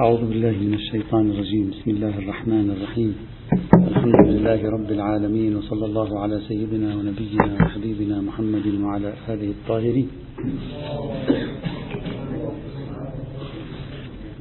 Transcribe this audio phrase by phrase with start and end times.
[0.00, 1.70] أعوذ بالله من الشيطان الرجيم.
[1.70, 3.14] بسم الله الرحمن الرحيم.
[3.74, 10.08] الحمد لله رب العالمين وصلى الله على سيدنا ونبينا وحبيبنا محمد وعلى آله الطاهرين.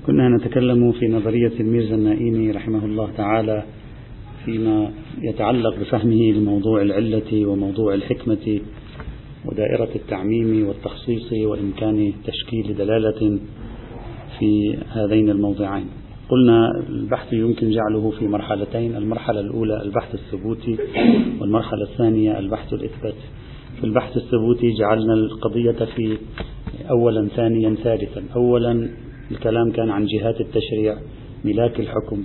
[0.05, 3.63] كنا نتكلم في نظرية الميرزا النائيني رحمه الله تعالى
[4.45, 4.91] فيما
[5.21, 8.59] يتعلق بفهمه لموضوع العلة وموضوع الحكمة
[9.45, 13.39] ودائرة التعميم والتخصيص وإمكان تشكيل دلالة
[14.41, 15.85] في هذين الموضعين.
[16.29, 20.77] قلنا البحث يمكن جعله في مرحلتين المرحلة الأولى البحث الثبوتي
[21.41, 23.27] والمرحلة الثانية البحث الإثباتي
[23.79, 26.17] في البحث الثبوتي جعلنا القضية في
[26.89, 28.23] أولا ثانيا ثالثا.
[28.35, 28.89] أولا
[29.31, 30.97] الكلام كان عن جهات التشريع
[31.45, 32.23] ملاك الحكم.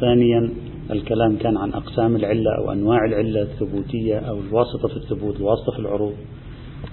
[0.00, 0.50] ثانيا
[0.90, 5.78] الكلام كان عن أقسام العلة أو أنواع العلة الثبوتية أو الواسطة في الثبوت الواسطة في
[5.78, 6.14] العروض.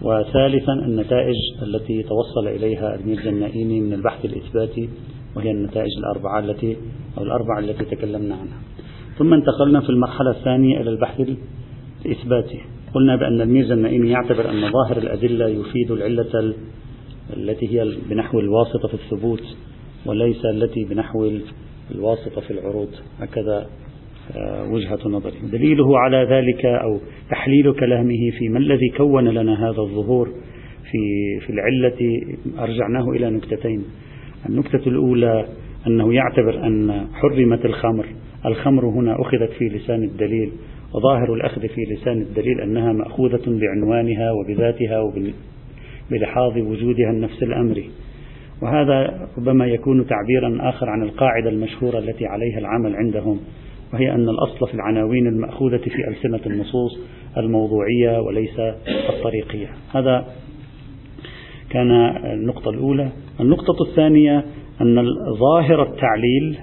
[0.02, 4.90] وثالثا النتائج التي توصل إليها الميرزا النائيني من البحث الإثباتي
[5.36, 6.78] وهي النتائج الأربعة التي
[7.18, 8.60] أو الأربعة التي تكلمنا عنها.
[9.18, 11.30] ثم انتقلنا في المرحلة الثانية إلى البحث
[12.06, 12.62] الإثباتي
[12.94, 16.54] قلنا بأن الميرزا النائيني يعتبر أن ظاهر الأدلة يفيد العلة
[17.38, 19.44] التي هي بنحو الواسطة في الثبوت
[20.06, 21.32] وليس التي بنحو
[21.92, 22.90] الواسطة في العروض.
[23.20, 23.68] هكذا
[24.70, 25.34] وجهة نظري.
[25.52, 30.30] دليله على ذلك أو تحليل كلامه في ما الذي كون لنا هذا الظهور
[30.92, 32.22] في, في العلة.
[32.60, 33.84] أرجعناه إلى نكتتين.
[34.50, 35.46] النكتة الأولى
[35.88, 38.06] أنه يعتبر أن حرمت الخمر.
[38.46, 40.52] الخمر هنا أخذت في لسان الدليل.
[40.94, 47.90] وظاهر الأخذ في لسان الدليل أنها مأخوذة بعنوانها وبذاتها وبلحاظ وجودها النفس الأمري.
[48.62, 53.40] وهذا ربما يكون تعبيرا آخر عن القاعدة المشهورة التي عليها العمل عندهم.
[53.96, 57.00] وهي أن الأصل في العناوين المأخوذة في ألسنة النصوص
[57.38, 58.60] الموضوعية وليس
[59.10, 59.70] الطريقية.
[59.92, 60.26] هذا
[61.70, 61.92] كان
[62.34, 63.10] النقطة الأولى.
[63.40, 64.46] النقطة الثانية
[64.82, 65.06] أن
[65.40, 66.58] ظاهر التعليل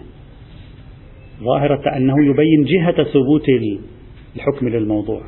[1.43, 3.49] ظاهرة أنه يبين جهة ثبوت
[4.37, 5.21] الحكم للموضوع.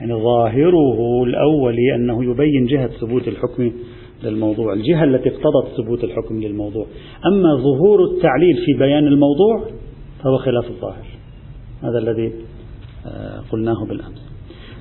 [0.00, 3.72] يعني ظاهره الأولي أنه يبين جهة ثبوت الحكم
[4.24, 6.86] للموضوع الجهة التي اقتضت ثبوت الحكم للموضوع.
[7.26, 9.64] أما ظهور التعليل في بيان الموضوع
[10.24, 11.06] فهو خلاف الظاهر.
[11.82, 12.32] هذا الذي
[13.06, 14.30] آه، قلناه بالأمس.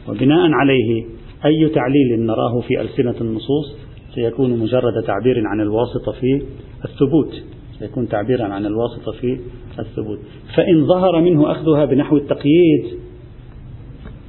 [0.10, 1.06] وبناء عليه
[1.46, 3.76] أي تعليل نراه في ألسنة النصوص
[4.16, 6.42] سيكون مجرد تعبير عن الواسطة في
[6.86, 7.44] الثبوت.
[7.80, 9.40] سيكون تعبيرا عن الواسطة في
[9.80, 10.20] الثبوت.
[10.56, 13.00] فإن ظهر منه أخذها بنحو التقييد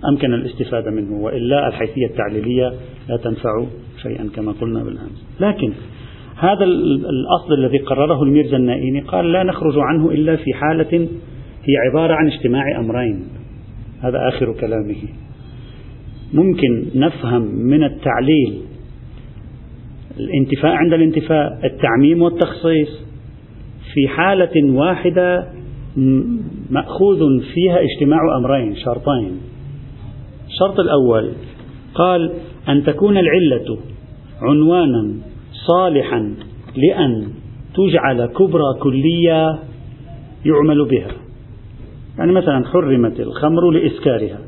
[0.08, 2.72] أمكن الاستفادة منه وإلا الحيثية التعليلية
[3.08, 3.64] لا تنفع
[4.02, 5.24] شيئا كما قلنا بالأمس.
[5.40, 5.72] لكن
[6.44, 11.08] هذا الأصل الذي قرره الميرزا النائيني قال لا نخرج عنه إلا في حالة
[11.64, 13.24] هي عبارة عن اجتماع أمرين.
[14.00, 15.02] هذا آخر كلامه.
[16.32, 18.60] ممكن نفهم من التعليل
[20.20, 22.88] الانتفاء عند الانتفاء التعميم والتخصيص
[23.94, 25.48] في حالة واحدة
[26.70, 27.18] مأخوذ
[27.54, 29.40] فيها اجتماع أمرين شرطين.
[30.48, 31.32] الشرط الأول
[31.94, 32.32] قال
[32.68, 33.78] أن تكون العلة
[34.42, 35.14] عنوانا
[35.66, 36.34] صالحا
[36.76, 37.28] لأن
[37.74, 39.58] تجعل كبرى كلية
[40.46, 41.10] يعمل بها.
[42.18, 44.38] يعني مثلا حرمت الخمر لإسكارها.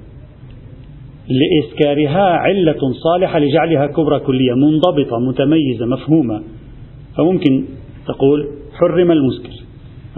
[1.29, 6.43] لإسكارها علة صالحة لجعلها كبرى كلية منضبطة متميزة مفهومة.
[7.17, 7.65] فممكن
[8.07, 8.49] تقول
[8.81, 9.53] حرم المسكر.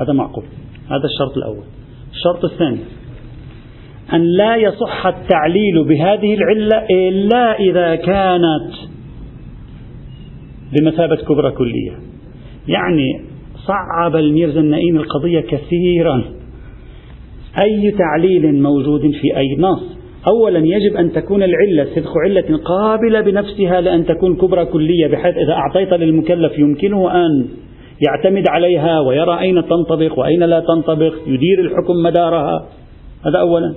[0.00, 0.44] هذا معقول.
[0.86, 1.64] هذا الشرط الأول.
[2.12, 2.78] الشرط الثاني
[4.12, 8.87] أن لا يصح التعليل بهذه العلة إلا إذا كانت
[10.72, 11.92] بمثابة كبرى كلية.
[12.68, 13.20] يعني
[13.66, 16.24] صعب الميرزا النئيم القضية كثيرا.
[17.62, 23.80] أي تعليل موجود في أي نص؟ أولا يجب أن تكون العلة صدق علة قابلة بنفسها
[23.80, 27.48] لأن تكون كبرى كلية بحيث إذا أعطيت للمكلف يمكنه أن
[28.06, 32.68] يعتمد عليها ويرى أين تنطبق وأين لا تنطبق يدير الحكم مدارها.
[33.26, 33.74] هذا أولا.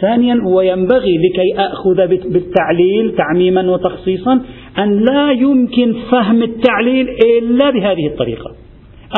[0.00, 4.40] ثانيا وينبغي لكي أخذ بالتعليل تعميما وتخصيصا
[4.78, 8.50] أن لا يمكن فهم التعليل إلا بهذه الطريقة.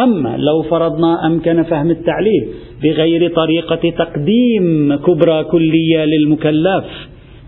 [0.03, 2.49] أما لو فرضنا أمكن فهم التعليل
[2.83, 6.85] بغير طريقة تقديم كبرى كلية للمكلف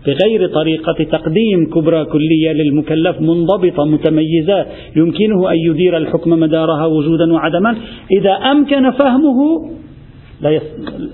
[0.07, 4.65] بغير طريقة تقديم كبرى كلية للمكلف منضبطة متميزة
[4.95, 7.75] يمكنه أن يدير الحكم مدارها وجودا وعدما
[8.19, 9.69] إذا أمكن فهمه
[10.45, 10.63] لا, يس...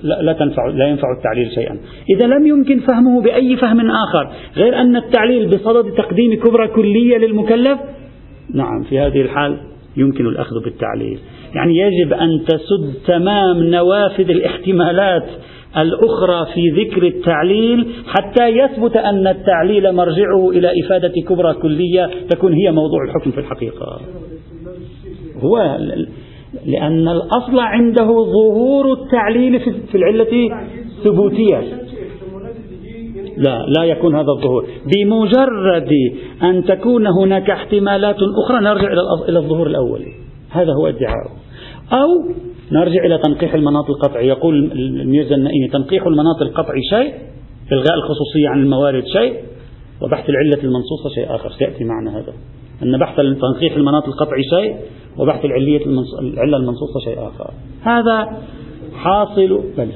[0.04, 1.78] لا تنفع لا ينفع التعليل شيئا.
[2.16, 7.80] إذا لم يمكن فهمه بأي فهم آخر غير أن التعليل بصدد تقديم كبرى كلية للمكلف
[8.54, 9.58] نعم في هذه الحال
[9.98, 11.20] يمكن الأخذ بالتعليل.
[11.56, 15.26] يعني يجب أن تسد تمام نوافذ الاحتمالات
[15.78, 22.72] الأخرى في ذكر التعليل حتى يثبت أن التعليل مرجعه إلى إفادة كبرى كلية تكون هي
[22.72, 24.02] موضوع الحكم في الحقيقة.
[25.40, 25.78] هو
[26.66, 29.60] لأن الأصل عنده ظهور التعليل
[29.92, 30.50] في العلة
[31.04, 31.82] ثبوتية
[33.38, 34.66] لا لا يكون هذا الظهور.
[34.96, 35.92] بمجرد
[36.44, 38.16] أن تكون هناك احتمالات
[38.46, 38.92] أخرى نرجع
[39.30, 40.06] إلى الظهور الأول.
[40.50, 41.32] هذا هو ادعاؤه
[41.92, 42.08] أو
[42.72, 44.28] نرجع إلى تنقيح المناط القطعي.
[44.28, 47.14] يقول الميرزا النائمي تنقيح المناط القطعي شيء
[47.72, 49.34] إلغاء الخصوصية عن الموارد شيء
[50.02, 51.52] وبحث العلة المنصوصة شيء آخر.
[51.52, 52.34] سيأتي معنا هذا.
[52.84, 54.76] أن بحث تنقيح المناط القطعي شيء
[55.18, 55.86] وبحث العلية
[56.20, 57.54] العلة المنصوصة شيء آخر.
[57.82, 58.42] هذا
[58.94, 59.90] حاصل بل.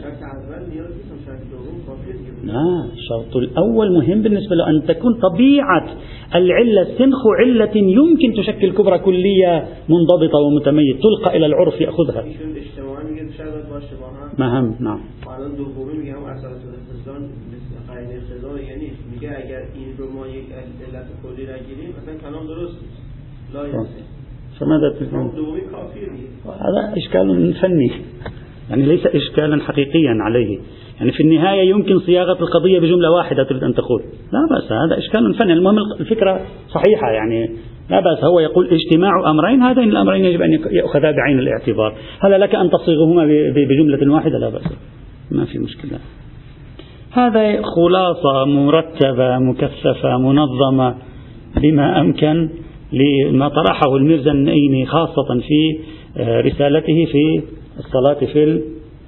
[2.43, 5.87] لا الشرط الأول مهم بالنسبة له أن تكون طبيعة
[6.35, 12.23] العلة سنخ علة يمكن تشكل كبرى كلية منضبطة ومتميزة تلقى إلى العرف يأخذها.
[14.39, 14.99] مهم نعم.
[24.59, 25.31] فماذا تفهم؟
[26.45, 27.91] هذا إشكال فني.
[28.69, 30.59] يعني ليس إشكالا حقيقيا عليه.
[30.99, 34.01] يعني في النهاية يمكن صياغة القضية بجملة واحدة تريد أن تقول.
[34.33, 35.53] لا بأس هذا إشكال فني.
[35.53, 37.49] المهم الفكرة صحيحة يعني.
[37.89, 41.95] لا بأس هو يقول اجتماع أمرين هذين الأمرين يجب أن يأخذا بعين الاعتبار.
[42.19, 43.25] هل لك أن تصيغهما
[43.55, 44.67] بجملة واحدة؟ لا بأس.
[45.31, 45.99] ما في مشكلة.
[47.11, 50.95] هذا خلاصة مرتبة مكثفة منظمة
[51.61, 52.49] بما أمكن.
[52.95, 55.79] لما طرحه الميرزا النئيني خاصة في
[56.17, 57.41] آه، رسالته في
[57.79, 58.61] الصلاة في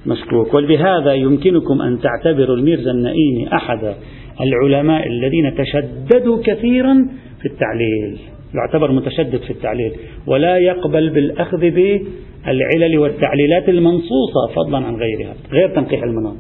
[0.05, 0.53] المشكوك.
[0.53, 3.93] وبهذا يمكنكم أن تعتبروا الميرزا النئيني أحد
[4.41, 7.07] العلماء الذين تشددوا كثيرا
[7.41, 8.17] في التعليل.
[8.55, 9.91] يعتبر متشدد في التعليل.
[10.27, 15.33] ولا يقبل بالأخذ بالعلل والتعليلات المنصوصة فضلا عن غيرها.
[15.51, 16.37] غير تنقيح المناط.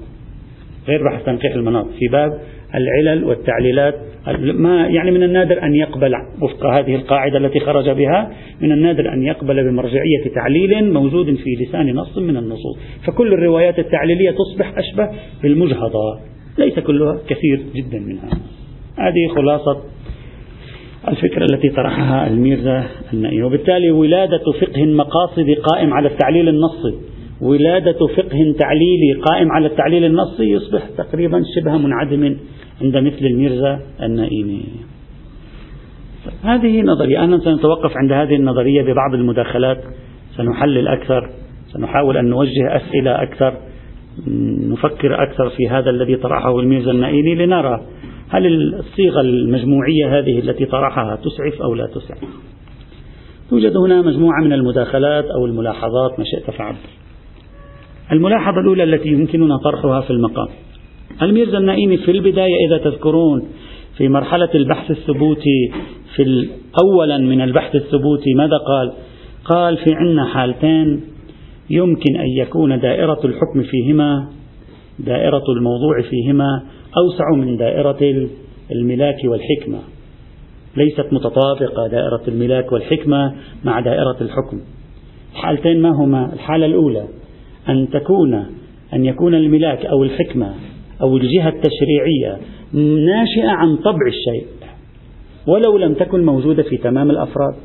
[0.87, 1.85] غير بحث تنقيح المناط.
[1.99, 2.39] في باب
[2.75, 3.95] العلل والتعليلات
[4.41, 8.31] ما يعني من النادر أن يقبل وفق هذه القاعدة التي خرج بها
[8.61, 12.77] من النادر أن يقبل بمرجعية تعليل موجود في لسان نص من النصوص.
[13.05, 15.09] فكل الروايات التعليلية تصبح أشبه
[15.43, 16.19] بالمجهضة.
[16.57, 18.29] ليس كلها كثير جدا منها.
[18.97, 19.81] هذه خلاصة
[21.07, 27.16] الفكرة التي طرحها الميرزا النائي وبالتالي ولادة فقه مقاصد قائم على التعليل النصي.
[27.41, 32.37] ولادة فقه تعليلي قائم على التعليل النصي يصبح تقريبا شبه منعدم
[32.81, 34.63] عند مثل الميرزا النائمي.
[36.43, 39.83] هذه نظرية أنا سنتوقف عند هذه النظرية ببعض المداخلات.
[40.37, 41.29] سنحلل أكثر
[41.73, 43.57] سنحاول أن نوجه أسئلة أكثر
[44.71, 47.85] نفكر أكثر في هذا الذي طرحه الميرزا النائمي لنرى
[48.29, 52.17] هل الصيغة المجموعية هذه التي طرحها تسعف أو لا تسعف.
[53.49, 56.77] توجد هنا مجموعة من المداخلات أو الملاحظات ما شئت فعبر
[58.11, 60.47] الملاحظة الأولى التي يمكننا طرحها في المقام.
[61.21, 63.43] الميرزا النائمي في البداية إذا تذكرون
[63.97, 65.71] في مرحلة البحث الثبوتي
[66.15, 66.47] في
[66.83, 68.93] أولا من البحث الثبوتي ماذا قال؟
[69.45, 71.01] قال في عنا حالتين
[71.69, 74.27] يمكن أن يكون دائرة الحكم فيهما
[74.99, 76.63] دائرة الموضوع فيهما
[76.97, 78.27] أوسع من دائرة
[78.71, 79.79] الملاك والحكمة.
[80.77, 84.61] ليست متطابقة دائرة الملاك والحكمة مع دائرة الحكم.
[85.33, 87.03] الحالتين ما هما؟ الحالة الأولى
[87.69, 88.45] أن تكون
[88.93, 90.53] أن يكون الملاك أو الحكمة
[91.01, 92.37] أو الجهة التشريعية
[93.05, 94.47] ناشئة عن طبع الشيء
[95.47, 97.55] ولو لم تكن موجودة في تمام الأفراد.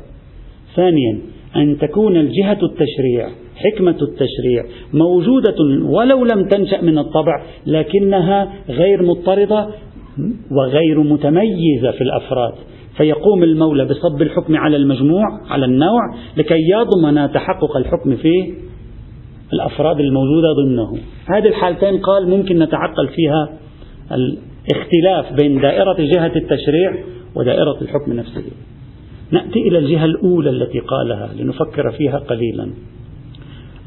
[0.75, 1.19] ثانيا
[1.55, 4.63] أن تكون الجهة التشريع حكمة التشريع
[4.93, 9.67] موجودة ولو لم تنشأ من الطبع لكنها غير مضطردة
[10.51, 12.53] وغير متميزة في الأفراد.
[12.97, 16.01] فيقوم المولى بصب الحكم على المجموع على النوع
[16.37, 18.53] لكي يضمن تحقق الحكم في
[19.55, 23.49] الأفراد الموجودة ضمنه هذه الحالتين قال ممكن نتعقل فيها
[24.11, 26.93] الاختلاف بين دائرة جهة التشريع
[27.35, 28.43] ودائرة الحكم نفسه.
[29.31, 32.69] نأتي إلى الجهة الأولى التي قالها لنفكر فيها قليلا.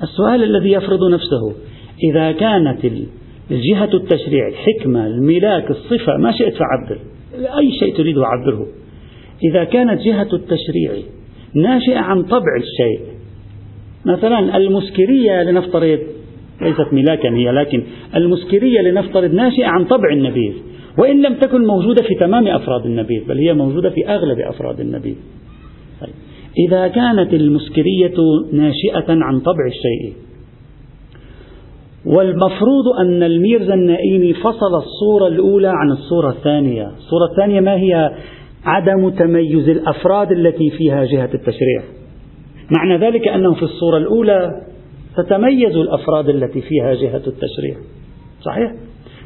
[0.03, 1.55] السؤال الذي يفرض نفسه
[2.11, 2.85] إذا كانت
[3.51, 6.99] الجهة التشريع الحكمة الملاك الصفة ما شئت فعبر
[7.59, 8.67] أي شيء تريد عبره
[9.51, 10.93] إذا كانت جهة التشريع
[11.55, 13.16] ناشئة عن طبع الشيء
[14.07, 15.99] مثلا المسكرية لنفترض
[16.63, 17.83] ليست ملاكا هي لكن
[18.17, 20.53] المسكرية لنفترض ناشئة عن طبع النبيذ.
[20.99, 25.15] وإن لم تكن موجودة في تمام أفراد النبيذ بل هي موجودة في أغلب أفراد النبيذ.
[26.01, 26.15] طيب.
[26.69, 28.15] إذا كانت المسكرية
[28.53, 30.27] ناشئة عن طبع الشيء
[32.07, 36.87] والمفروض أن الميرزا النائيني فصل الصورة الأولى عن الصورة الثانية.
[36.87, 38.11] الصورة الثانية ما هي؟
[38.65, 41.96] عدم تميز الأفراد التي فيها جهة التشريع.
[42.71, 44.63] معنى ذلك أنه في الصورة الأولى
[45.17, 47.77] تتميز الأفراد التي فيها جهة التشريع.
[48.43, 48.73] صحيح؟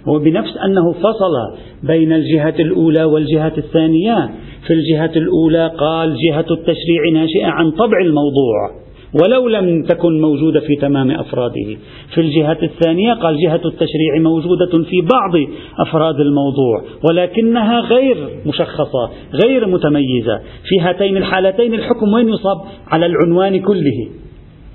[0.09, 4.31] هو بنفس أنه فصل بين الجهة الأولى والجهة الثانية.
[4.67, 8.71] في الجهة الأولى قال جهة التشريع ناشئة عن طبع الموضوع.
[9.15, 11.77] ولو لم تكن موجودة في تمام أفراده.
[12.15, 19.11] في الجهة الثانية قال جهة التشريع موجودة في بعض أفراد الموضوع ولكنها غير مشخصة
[19.45, 20.41] غير متميزة.
[20.65, 24.09] في هاتين الحالتين الحكم وين يصاب؟ على العنوان كله.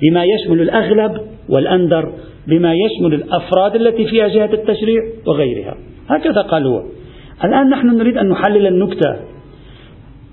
[0.02, 2.14] بما يشمل الأغلب والأندر
[2.48, 5.78] بما يشمل الأفراد التي فيها جهة التشريع وغيرها.
[6.08, 6.84] هكذا قال هو.
[7.44, 9.35] الآن نحن نريد أن نحلل النكتة.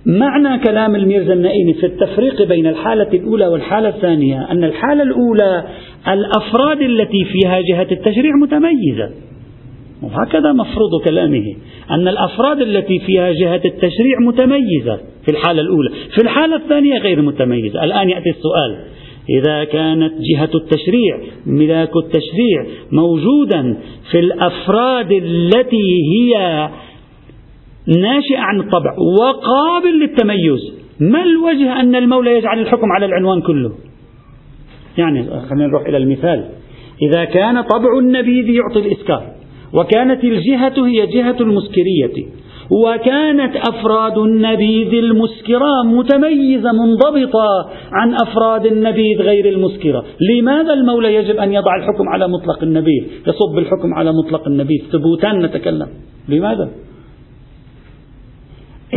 [0.07, 5.65] معنى كلام الميرزا النائمي في التفريق بين الحالة الأولى والحالة الثانية أن الحالة الأولى
[6.09, 9.11] الأفراد التي فيها جهة التشريع متميزة.
[10.03, 11.55] وهكذا مفروض كلامه
[11.91, 15.91] أن الأفراد التي فيها جهة التشريع متميزة في الحالة الأولى.
[15.91, 17.85] في الحالة الثانية غير متميزة.
[17.85, 18.79] الآن يأتي السؤال.
[19.31, 23.77] إذا كانت جهة التشريع ملاك التشريع موجودا
[24.11, 26.69] في الأفراد التي هي
[27.87, 30.73] ناشئة عن الطبع وقابل للتميز.
[31.01, 33.73] ما الوجه أن المولى يجعل الحكم على العنوان كله؟
[34.99, 36.45] يعني خلينا نروح إلى المثال.
[37.03, 39.23] إذا كان طبع النبيذ يعطي الإسكار
[39.75, 42.27] وكانت الجهة هي جهة المسكرية
[42.71, 50.05] وكانت أفراد النبيذ المسكرة متميزة منضبطة عن أفراد النبيذ غير المسكرة.
[50.31, 54.83] لماذا المولى يجب أن يضع الحكم على مطلق النبيذ؟ يصب الحكم على مطلق النبيذ.
[54.93, 55.89] ثبوتا نتكلم.
[56.29, 56.71] لماذا؟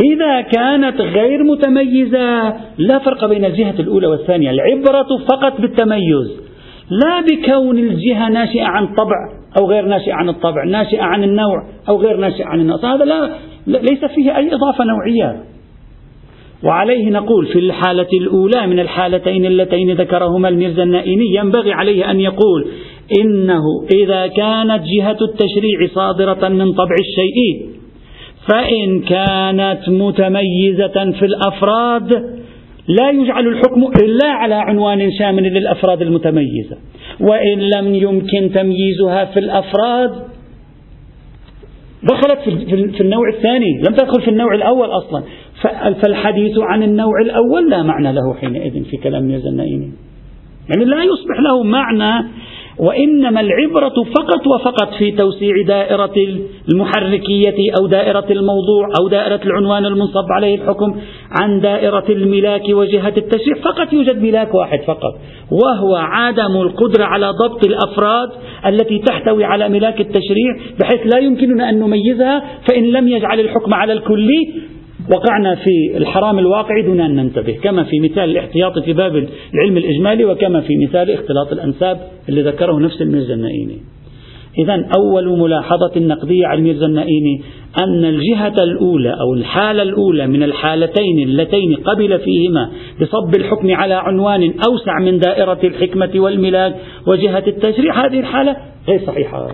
[0.04, 4.50] إذا كانت غير متميزة لا فرق بين الجهة الأولى والثانية.
[4.50, 6.40] العبرة فقط بالتميز
[6.90, 9.16] لا بكون الجهة ناشئة عن طبع
[9.60, 12.94] أو غير ناشئة عن الطبع ناشئة عن النوع أو غير ناشئة عن النوع.
[12.94, 13.30] هذا لا
[13.66, 15.42] ليس فيه أي إضافة نوعية.
[16.64, 22.66] وعليه نقول في الحالة الأولى من الحالتين اللتين ذكرهما الميرزا النائمي ينبغي عليه أن يقول
[23.20, 23.62] إنه
[23.94, 27.75] إذا كانت جهة التشريع صادرة من طبع الشيء
[28.52, 32.12] فإن كانت متميزة في الأفراد
[32.88, 36.76] لا يجعل الحكم إلا على عنوان شامل للأفراد المتميزة.
[37.20, 40.10] وإن لم يمكن تمييزها في الأفراد
[42.02, 42.38] دخلت
[42.96, 45.22] في النوع الثاني لم تدخل في النوع الأول أصلا.
[46.02, 49.50] فالحديث عن النوع الأول لا معنى له حينئذ في كلام ميرزا
[50.68, 52.28] يعني لا يصبح له معنى
[52.78, 56.14] وإنما العبرة فقط وفقط في توسيع دائرة
[56.72, 61.00] المحركية أو دائرة الموضوع أو دائرة العنوان المنصب عليه الحكم
[61.40, 63.54] عن دائرة الملاك وجهة التشريع.
[63.64, 65.14] فقط يوجد ملاك واحد فقط
[65.50, 68.28] وهو عدم القدرة على ضبط الأفراد
[68.66, 73.92] التي تحتوي على ملاك التشريع بحيث لا يمكننا أن نميزها فإن لم يجعل الحكم على
[73.92, 74.52] الكلي
[75.14, 80.24] وقعنا في الحرام الواقعي دون أن ننتبه كما في مثال الاحتياط في باب العلم الإجمالي
[80.24, 81.98] وكما في مثال اختلاط الأنساب
[82.28, 83.78] اللي ذكره نفس الميرزا النائيني
[84.58, 87.42] إذا أول ملاحظة نقدية على الميرزا النائيني
[87.78, 92.70] أن الجهة الأولى أو الحالة الأولى من الحالتين اللتين قبل فيهما
[93.00, 96.74] بصب الحكم على عنوان أوسع من دائرة الحكمة والملاك
[97.06, 98.56] وجهة التشريع هذه الحالة
[98.88, 99.48] غير صحيحة.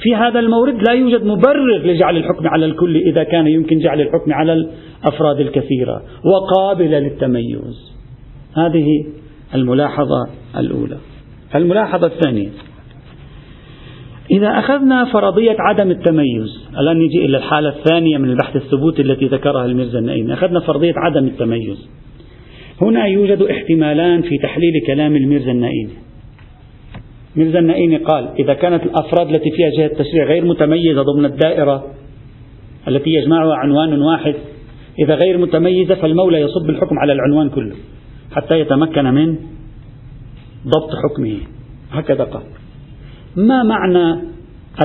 [0.00, 4.32] في هذا المورد لا يوجد مبرر لجعل الحكم على الكل إذا كان يمكن جعل الحكم
[4.32, 7.92] على الأفراد الكثيرة وقابلة للتميز.
[8.56, 8.86] هذه
[9.54, 10.96] الملاحظة الأولى.
[11.54, 12.48] الملاحظة الثانية.
[14.30, 19.64] إذا أخذنا فرضية عدم التميز الآن نجي إلى الحالة الثانية من البحث الثبوتي التي ذكرها
[19.64, 20.30] الميرزا النائم.
[20.30, 21.88] أخذنا فرضية عدم التميز.
[22.82, 26.09] هنا يوجد احتمالان في تحليل كلام الميرزا النائمي
[27.36, 31.84] ميرزا النائيني قال إذا كانت الأفراد التي فيها جهة التشريع غير متميزة ضمن الدائرة
[32.88, 34.34] التي يجمعها عنوان واحد
[34.98, 37.74] إذا غير متميزة فالمولى يصب الحكم على العنوان كله
[38.32, 39.36] حتى يتمكن من
[40.66, 41.36] ضبط حكمه.
[41.90, 42.42] هكذا قال.
[43.36, 44.20] ما معنى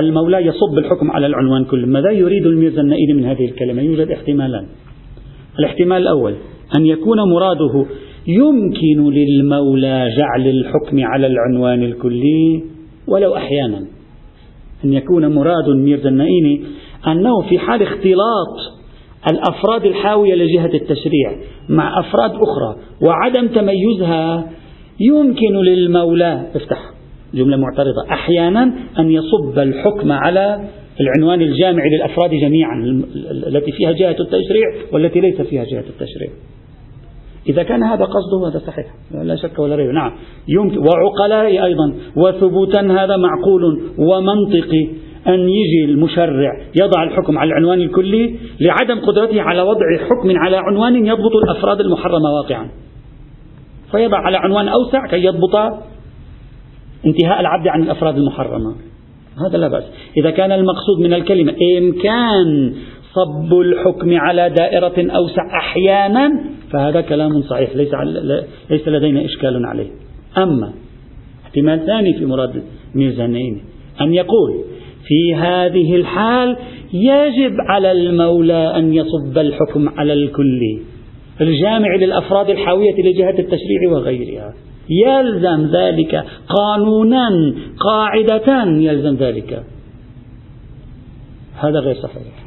[0.00, 4.66] المولى يصب الحكم على العنوان كله؟ ماذا يريد الميرزا النائيني من هذه الكلمة؟ يوجد احتمالان.
[5.58, 6.34] الاحتمال الأول
[6.78, 7.86] أن يكون مراده
[8.28, 12.62] يمكن للمولى جعل الحكم على العنوان الكلي
[13.06, 13.86] ولو أحيانا.
[14.84, 16.62] أن يكون مراد ميرزا النائيني
[17.06, 18.76] أنه في حال اختلاط
[19.30, 21.36] الأفراد الحاوية لجهة التشريع
[21.68, 24.50] مع أفراد أخرى وعدم تميزها
[25.00, 26.78] يمكن للمولى افتح
[27.34, 30.68] جملة معترضة أحيانا أن يصب الحكم على
[31.00, 33.04] العنوان الجامع للأفراد جميعا
[33.46, 36.30] التي فيها جهة التشريع والتي ليس فيها جهة التشريع.
[37.48, 38.86] إذا كان هذا قصده هذا صحيح.
[39.10, 39.90] لا شك ولا ريب.
[39.90, 40.12] نعم.
[40.48, 41.94] يمكن وعقلاء أيضا.
[42.16, 44.88] وثبوتا هذا معقول ومنطقي.
[45.28, 51.06] أن يجي المشرع يضع الحكم على العنوان الكلي لعدم قدرته على وضع حكم على عنوان
[51.06, 52.68] يضبط الأفراد المحرمة واقعا.
[53.90, 55.56] فيضع على عنوان أوسع كي يضبط
[57.06, 58.74] انتهاء العبد عن الأفراد المحرمة.
[59.48, 59.84] هذا لا بأس.
[60.16, 62.74] إذا كان المقصود من الكلمة إمكان
[63.14, 67.90] صب الحكم على دائرة أوسع أحيانا فهذا كلام صحيح ليس,
[68.70, 69.90] ليس لدينا إشكال عليه.
[70.38, 70.72] أما
[71.44, 72.62] احتمال ثاني في مراد
[72.94, 73.62] ميزانين
[74.00, 74.64] أن يقول
[75.06, 76.56] في هذه الحال
[76.92, 80.60] يجب على المولى أن يصب الحكم على الكل
[81.40, 84.54] الجامع للأفراد الحاوية لجهة التشريع وغيرها.
[84.90, 89.64] يلزم ذلك قانونا قاعدة يلزم ذلك.
[91.54, 92.45] هذا غير صحيح.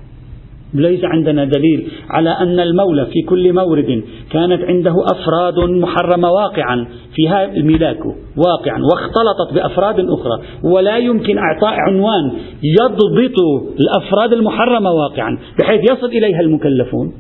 [0.74, 7.46] ليس عندنا دليل على أن المولى في كل مورد كانت عنده أفراد محرمة واقعا فيها
[7.46, 8.00] الملاك
[8.38, 12.32] واقعا واختلطت بأفراد أخرى ولا يمكن إعطاء عنوان
[12.64, 13.36] يضبط
[13.80, 17.14] الأفراد المحرمة واقعا بحيث يصل إليها المكلفون.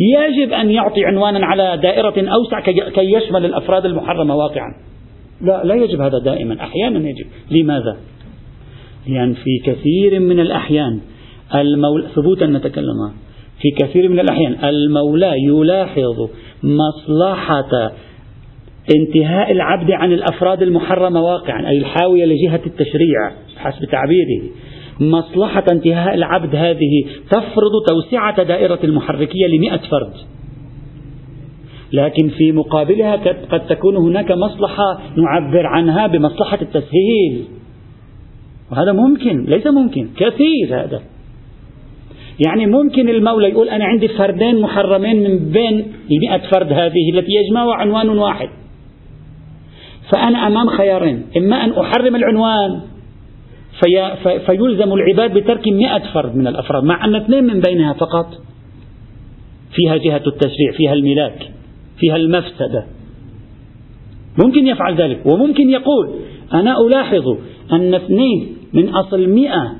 [0.00, 2.60] يجب أن يعطي عنوانا على دائرة أوسع
[2.90, 4.74] كي يشمل الأفراد المحرمة واقعا.
[5.40, 7.26] لا لا يجب هذا دائما أحيانا يجب.
[7.50, 7.96] لماذا؟
[9.06, 11.00] لأن في كثير من الأحيان
[11.54, 13.12] المولى ثبوتا نتكلم
[13.60, 16.28] في كثير من الأحيان المولى يلاحظ
[16.62, 17.92] مصلحة
[18.96, 24.42] انتهاء العبد عن الأفراد المحرمة واقعا أي الحاوية لجهة التشريع حسب تعبيره.
[25.00, 30.12] مصلحة انتهاء العبد هذه تفرض توسعة دائرة المحركية لمئة فرد.
[31.92, 33.16] لكن في مقابلها
[33.50, 37.44] قد تكون هناك مصلحة نعبر عنها بمصلحة التسهيل.
[38.72, 41.00] وهذا ممكن ليس ممكن كثير هذا.
[42.46, 47.74] يعني ممكن المولى يقول أنا عندي فردين محرمين من بين المئة فرد هذه التي يجمعها
[47.74, 48.48] عنوان واحد.
[50.12, 52.80] فأنا أمام خيارين إما أن أحرم العنوان
[53.80, 58.26] في في فيلزم العباد بترك مئة فرد من الأفراد مع أن اثنين من بينها فقط.
[59.74, 61.50] فيها جهة التشريع فيها الملاك
[61.98, 62.86] فيها المفسدة
[64.44, 66.10] ممكن يفعل ذلك وممكن يقول
[66.54, 67.36] أنا ألاحظ
[67.72, 69.76] أن اثنين من أصل مئة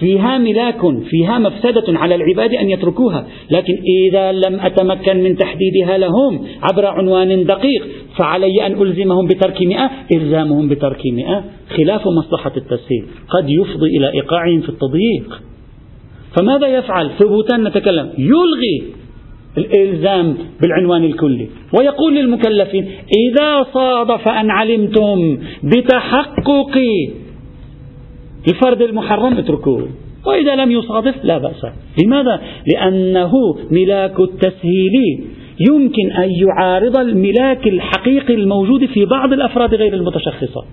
[0.00, 3.26] فيها ملاك فيها مفسدة على العباد أن يتركوها.
[3.50, 3.74] لكن
[4.08, 7.86] إذا لم أتمكن من تحديدها لهم عبر عنوان دقيق
[8.18, 11.44] فعلي أن ألزمهم بترك مئة إلزامهم بترك مئة.
[11.76, 15.42] خلاف مصلحة التسهيل قد يفضي إلى إيقاعهم في التضييق.
[16.38, 18.10] فماذا يفعل؟ ثبوتا نتكلم.
[18.18, 18.98] يلغي
[19.58, 22.88] الإلزام بالعنوان الكلي ويقول للمكلفين
[23.28, 26.78] إذا صادف أن علمتم بتحقق
[28.48, 29.88] الفرد المحرم اتركوه.
[30.26, 31.66] وإذا لم يصادف لا بأس.
[32.04, 33.32] لماذا؟ لأنه
[33.70, 35.24] ملاك التسهيل.
[35.70, 40.64] يمكن أن يعارض الملاك الحقيقي الموجود في بعض الأفراد غير المتشخصة.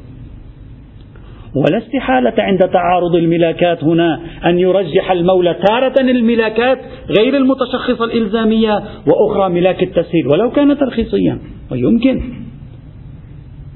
[1.56, 6.80] ولا استحالة عند تعارض الملاكات هنا أن يرجح المولى تارة الملاكات
[7.20, 11.40] غير المتشخصة الإلزامية وأخرى ملاك التسهيل ولو كان ترخيصيا.
[11.72, 12.45] ويمكن.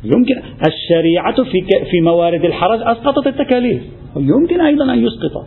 [0.03, 0.35] يمكن
[0.67, 3.81] الشريعة في في موارد الحرج أسقطت التكاليف
[4.15, 5.45] ويمكن أيضا أن يسقط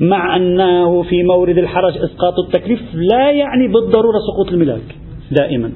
[0.00, 4.96] مع أنه في مورد الحرج إسقاط التكليف لا يعني بالضرورة سقوط الملاك
[5.30, 5.72] دائما.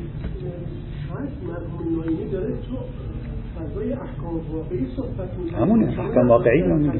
[5.98, 6.92] أحكام واقعية.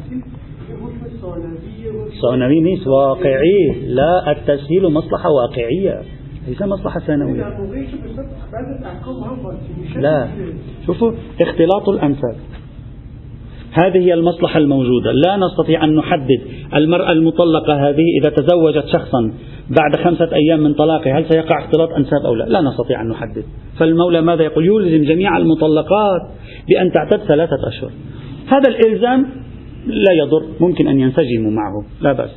[2.22, 6.02] ثانوي نيس واقعي لا التسهيل مصلحة واقعية.
[6.48, 7.42] ليس مصلحة ثانوية.
[9.96, 10.28] لا.
[10.86, 12.36] شوفوا اختلاط الأنساب
[13.72, 15.12] هذه هي المصلحة الموجودة.
[15.12, 16.40] لا نستطيع أن نحدد
[16.74, 19.32] المرأة المطلقة هذه إذا تزوجت شخصا
[19.70, 23.44] بعد خمسة أيام من طلاقه هل سيقع اختلاط أنساب أو لا؟ لا نستطيع أن نحدد.
[23.78, 26.22] فالمولى ماذا يقول؟ يلزم جميع المطلقات
[26.68, 27.90] بأن تعتد ثلاثة أشهر.
[28.46, 29.26] هذا الإلزام
[29.86, 32.30] لا يضر ممكن أن ينسجموا معه لا بأس.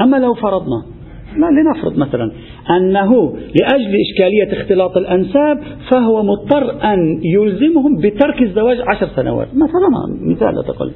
[0.00, 0.93] أما لو فرضنا
[1.36, 2.32] ما لنفرض مثلا
[2.70, 5.60] أنه لأجل إشكالية اختلاط الأنساب
[5.92, 9.48] فهو مضطر أن يلزمهم بترك الزواج عشر سنوات.
[9.54, 9.88] مثلا
[10.30, 10.90] مثال أتقل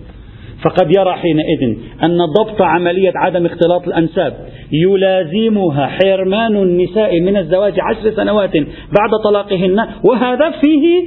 [0.64, 4.32] فقد يرى حينئذ أن ضبط عملية عدم اختلاط الأنساب
[4.72, 8.56] يلازمها حرمان النساء من الزواج عشر سنوات
[8.98, 11.04] بعد طلاقهن وهذا فيه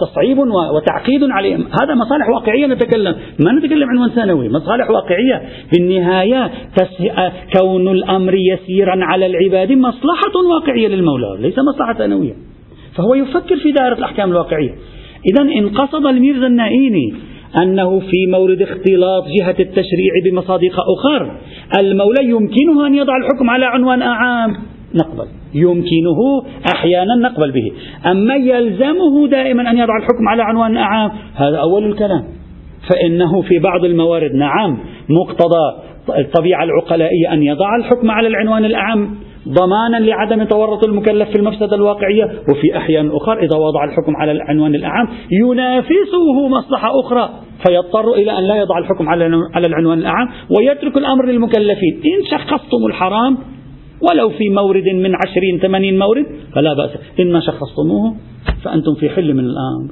[0.00, 0.38] تصعيب
[0.74, 1.60] وتعقيد عليهم.
[1.60, 3.14] هذا مصالح واقعية نتكلم.
[3.44, 4.48] ما نتكلم عنوان ثانوي.
[4.48, 5.42] مصالح واقعية.
[5.70, 6.50] في النهاية
[7.58, 12.32] كون الأمر يسيرا على العباد مصلحة واقعية للمولى ليس مصلحة ثانوية.
[12.96, 14.74] فهو يفكر في دائرة الأحكام الواقعية.
[15.32, 17.14] إذا إن قصد الميرزا النائيني
[17.62, 21.38] أنه في مورد اختلاط جهة التشريع بمصادق أخر
[21.78, 24.50] المولى يمكنه أن يضع الحكم على عنوان أعام
[24.94, 25.26] نقبل.
[25.54, 26.42] يمكنه
[26.74, 27.72] أحيانا نقبل به.
[28.10, 32.24] أما يلزمه دائما أن يضع الحكم على عنوان أعام هذا أول الكلام.
[32.90, 39.10] فإنه في بعض الموارد نعم مقتضى الطبيعة العقلائية أن يضع الحكم على العنوان الأعم
[39.48, 42.24] ضمانا لعدم تورط المكلف في المفسدة الواقعية.
[42.24, 47.30] وفي أحيان أخرى إذا وضع الحكم على العنوان الأعم ينافسه مصلحة أخرى.
[47.66, 49.08] فيضطر إلى أن لا يضع الحكم
[49.54, 51.94] على العنوان الأعم ويترك الأمر للمكلفين.
[51.94, 53.38] إن شخصتم الحرام
[54.08, 56.90] ولو في مورد من عشرين ثمانين مورد فلا بأس.
[57.20, 58.16] إن شخصتموه
[58.62, 59.90] فأنتم في حل من الأمر.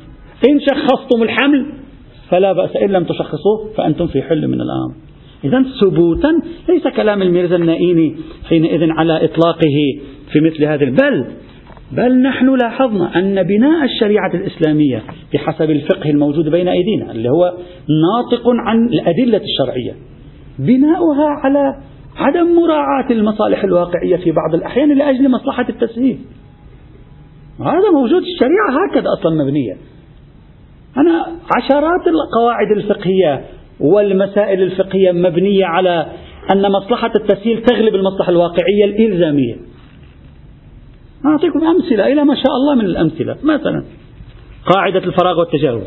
[0.49, 1.67] إن شخصتم الحمل
[2.31, 2.77] فلا بأس.
[2.77, 4.95] إن لم تشخصوه فأنتم في حل من الأمر.
[5.45, 8.17] إذا ثبوتا ليس كلام الميرزا النائيني
[8.49, 9.77] حينئذ على إطلاقه
[10.33, 11.25] في مثل هذا بل
[11.93, 15.03] بل نحن لاحظنا أن بناء الشريعة الإسلامية
[15.35, 17.55] بحسب الفقه الموجود بين أيدينا اللي هو
[17.89, 19.93] ناطق عن الأدلة الشرعية
[20.59, 21.75] بناؤها على
[22.19, 26.19] عدم مراعاة المصالح الواقعية في بعض الأحيان لأجل مصلحة التسهيل
[27.61, 29.77] هذا موجود الشريعة هكذا أصلا مبنية.
[30.97, 31.27] أنا
[31.57, 33.45] عشرات القواعد الفقهية
[33.81, 36.07] والمسائل الفقهية مبنية على
[36.53, 39.57] أن مصلحة التسهيل تغلب المصلحة الواقعية الإلزامية.
[41.27, 43.37] أعطيكم أمثلة إلى ما شاء الله من الأمثلة.
[43.43, 43.85] مثلا
[44.75, 45.87] قاعدة الفراغ والتجاوز.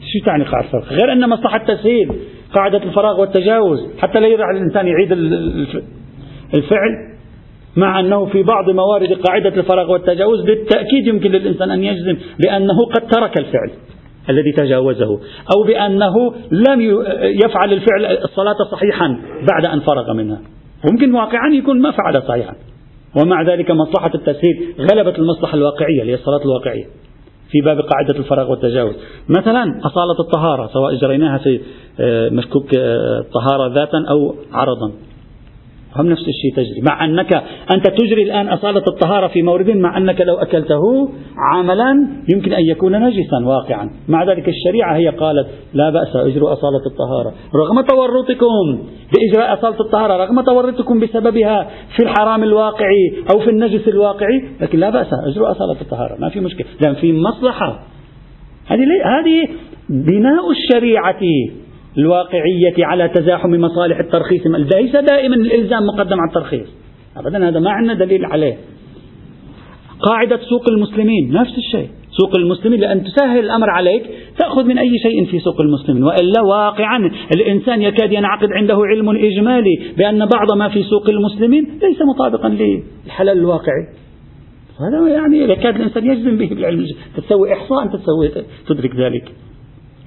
[0.00, 2.12] شو تعني قاعدة الفراغ؟ غير أن مصلحة التسهيل
[2.54, 5.12] قاعدة الفراغ والتجاوز حتى لا يرجع الإنسان يعيد
[6.54, 7.14] الفعل
[7.76, 13.06] مع أنه في بعض موارد قاعدة الفراغ والتجاوز بالتأكيد يمكن للإنسان أن يجزم بأنه قد
[13.06, 13.70] ترك الفعل
[14.30, 15.20] الذي تجاوزه
[15.56, 16.80] أو بأنه لم
[17.44, 19.18] يفعل الفعل الصلاة صحيحا
[19.52, 20.40] بعد أن فرغ منها.
[20.90, 22.54] ممكن واقعا يكون ما فعل صحيحا.
[23.22, 26.84] ومع ذلك مصلحة التسهيل غلبت المصلحة الواقعية اللي هي الصلاة الواقعية.
[27.50, 28.94] في باب قاعدة الفراغ والتجاوز.
[29.28, 31.60] مثلا أصالة الطهارة سواء جريناها في
[32.00, 34.92] آه، مشكوك الطهارة آه، ذاتا أو عرضا.
[35.96, 36.80] هم نفس الشيء تجري.
[36.80, 37.34] مع أنك
[37.74, 41.08] أنت تجري الآن أصالة الطهارة في مورد مع أنك لو أكلته
[41.52, 43.90] عملا يمكن أن يكون نجسا واقعا.
[44.08, 47.34] مع ذلك الشريعة هي قالت لا بأس اجروا أصالة الطهارة.
[47.54, 48.78] رغم تورطكم
[49.12, 54.90] بإجراء أصالة الطهارة رغم تورطكم بسببها في الحرام الواقعي أو في النجس الواقعي لكن لا
[54.90, 56.16] بأس إجروا أصالة الطهارة.
[56.20, 56.66] ما في مشكلة.
[56.84, 57.80] لأن في مصلحة.
[58.66, 59.48] هذه هذه
[59.88, 61.20] بناء الشريعة.
[61.98, 64.46] الواقعية على تزاحم مصالح الترخيص.
[64.46, 66.66] ليس دائما الإلزام مقدم على الترخيص.
[67.16, 68.56] أبدا هذا ما عندنا دليل عليه.
[70.00, 71.88] قاعدة سوق المسلمين نفس الشيء.
[72.10, 74.02] سوق المسلمين لأن تسهل الأمر عليك
[74.38, 76.04] تأخذ من أي شيء في سوق المسلمين.
[76.04, 81.98] وإلا واقعا الإنسان يكاد ينعقد عنده علم إجمالي بأن بعض ما في سوق المسلمين ليس
[82.14, 83.86] مطابقا للحلال الواقعي.
[84.80, 86.86] هذا يعني يكاد الإنسان يجزم به بالعلم.
[87.16, 89.32] تسوي إحصاء تسوي تدرك ذلك.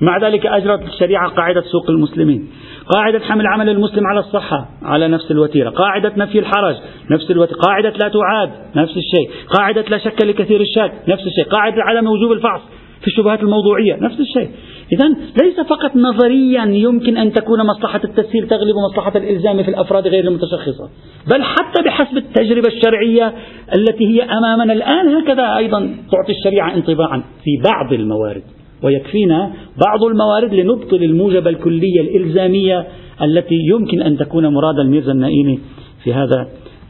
[0.01, 2.49] مع ذلك أجرت الشريعة قاعدة سوق المسلمين.
[2.95, 5.69] قاعدة حمل عمل المسلم على الصحة على نفس الوتيرة.
[5.69, 6.75] قاعدة نفي الحرج
[7.11, 9.29] نفس الوتيرة قاعدة لا تعاد نفس الشيء.
[9.57, 11.43] قاعدة لا شك لكثير الشك نفس الشيء.
[11.43, 12.61] قاعدة عدم وجوب الفحص
[13.01, 14.49] في الشبهات الموضوعية نفس الشيء.
[14.91, 15.07] إذا
[15.43, 20.89] ليس فقط نظريا يمكن أن تكون مصلحة التسهيل تغلب مصلحة الإلزام في الأفراد غير المتشخصة
[21.27, 23.33] بل حتى بحسب التجربة الشرعية
[23.77, 28.56] التي هي أمامنا الآن هكذا أيضا تعطي الشريعة انطباعا في بعض الموارد.
[28.83, 29.53] ويكفينا
[29.85, 32.87] بعض الموارد لنبطل الموجب الكلية الإلزامية
[33.21, 35.59] التي يمكن أن تكون مراد الميرزا النائيني
[36.03, 36.47] في هذا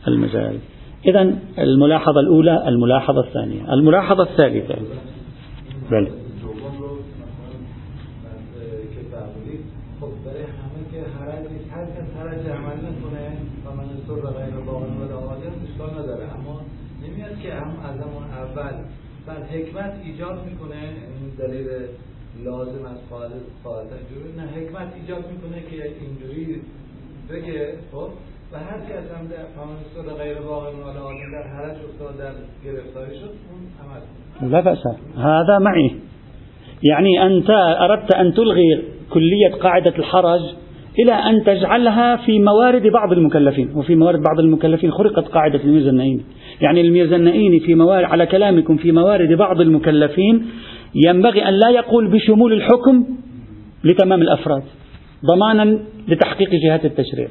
[0.08, 0.56] المجال.
[1.06, 3.74] إذا الملاحظة الأولى الملاحظة الثانية.
[3.74, 4.76] الملاحظة الثالثة.
[5.92, 6.08] بل.
[19.34, 20.82] حکمت ایجاد میکنه
[21.40, 21.68] دلیل
[22.46, 26.62] لازم از خالص اینجوری نه حکمت ایجاد میکنه که اینجوری
[27.30, 28.10] بگه خب؟
[28.54, 29.28] و هر کی از هم
[30.08, 32.32] در غیر واقع مال آدم در حرج افتاد در
[32.66, 34.02] گرفتاری شد اون عمل
[34.52, 34.84] لا بأس.
[35.18, 35.92] هذا معي.
[36.84, 40.42] يعني أنت أردت أن تلغي كلية قاعدة الحرج
[41.00, 43.70] إلى أن تجعلها في موارد بعض المكلفين.
[43.76, 46.24] وفي موارد بعض المكلفين خرقت قاعدة الميرزا النعيمي.
[46.62, 50.46] يعني الميرزا النعيمي في موارد على كلامكم في موارد بعض المكلفين
[51.08, 53.06] ينبغي أن لا يقول بشمول الحكم
[53.84, 54.64] لتمام الأفراد
[55.26, 57.28] ضمانا لتحقيق جهات التشريع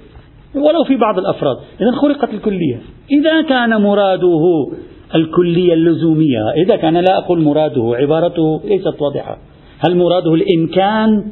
[0.54, 2.80] ولو في بعض الأفراد إذا خرقت الكلية.
[3.20, 4.66] إذا كان مراده
[5.14, 9.38] الكلية اللزومية إذا كان لا أقول مراده عبارته ليست واضحة
[9.78, 11.24] هل مراده الإمكان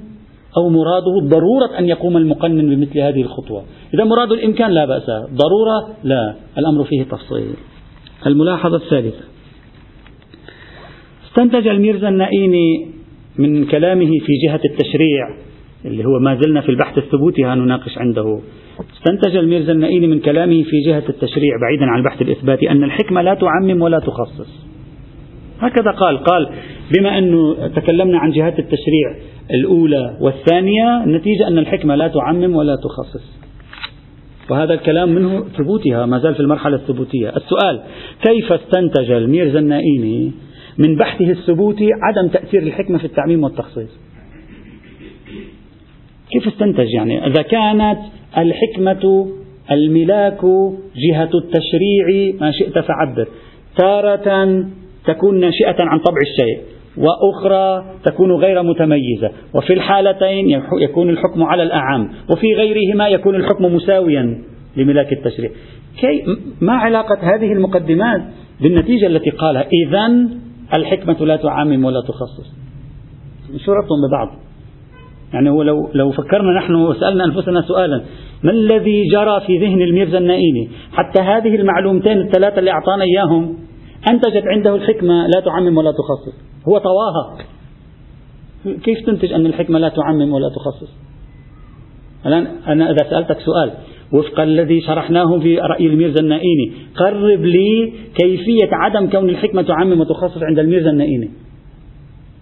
[0.57, 3.63] أو مراده ضرورة أن يقوم المقنن بمثل هذه الخطوة؟
[3.95, 7.55] إذا مراد الإمكان لا بأس ضرورة لا الأمر فيه تفصيل.
[8.27, 9.25] الملاحظة الثالثة.
[11.29, 12.87] استنتج الميرزا النائيني
[13.39, 15.29] من كلامه في جهة التشريع
[15.85, 18.41] اللي هو ما زلنا في البحث الثبوتي نناقش عنده.
[18.97, 23.35] استنتج الميرزا النائيني من كلامه في جهة التشريع بعيدا عن البحث الإثباتي أن الحكمة لا
[23.35, 24.65] تعمم ولا تخصص.
[25.61, 26.49] هكذا قال قال
[26.97, 29.17] بما أنه تكلمنا عن جهات التشريع
[29.51, 33.44] الأولى والثانية النتيجة أن الحكمة لا تعمم ولا تخصص.
[34.51, 37.29] وهذا الكلام منه ثبوتها ما زال في المرحلة الثبوتية.
[37.29, 37.81] السؤال
[38.23, 40.33] كيف استنتج الميرزا النائيني
[40.79, 43.99] من بحثه الثبوتي عدم تأثير الحكمة في التعميم والتخصيص؟
[46.33, 47.99] كيف استنتج يعني؟ إذا كانت
[48.39, 49.29] الحكمة
[49.71, 50.41] الملاك
[50.97, 53.29] جهة التشريع ما شئت فعبر.
[53.77, 54.65] تارة
[55.07, 56.74] تكون ناشئة عن طبع الشيء.
[56.97, 59.31] وأخرى تكون غير متميزة.
[59.55, 62.09] وفي الحالتين يكون الحكم على الأعم.
[62.33, 64.39] وفي غيرهما يكون الحكم مساويا
[64.77, 65.51] لملاك التشريع.
[66.01, 66.25] كي
[66.61, 68.23] ما علاقة هذه المقدمات
[68.61, 70.29] بالنتيجة التي قالها؟ إذا
[70.77, 72.55] الحكمة لا تعمم ولا تخصص.
[73.65, 74.29] شو ربطهم ببعض.
[75.35, 78.05] يعني هو لو لو فكرنا نحن وسألنا أنفسنا سؤالا
[78.43, 83.57] ما الذي جرى في ذهن الميرزا النائيني حتى هذه المعلومتين الثلاثة اللي أعطانا إياهم
[84.11, 86.54] أنتجت عنده الحكمة لا تعمم ولا تخصص.
[86.69, 87.39] هو طواها
[88.85, 90.93] كيف تنتج أن الحكمة لا تعمم ولا تخصص؟
[92.27, 93.73] الآن أنا إذا سألتك سؤال
[94.13, 100.43] وفق الذي شرحناه في رأي الميرزا النائيني قرب لي كيفية عدم كون الحكمة تعمم وتخصص
[100.43, 101.31] عند الميرزا النائيني